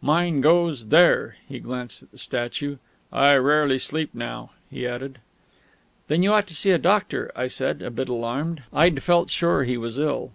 [0.00, 2.76] Mine goes there." He glanced at the statue.
[3.12, 5.18] "I rarely sleep now," he added.
[6.06, 8.62] "Then you ought to see a doctor," I said, a bit alarmed.
[8.72, 10.30] (I'd felt sure he was ill.)